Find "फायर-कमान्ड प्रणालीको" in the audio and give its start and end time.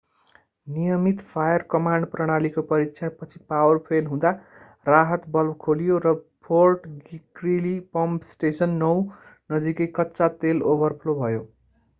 1.33-2.61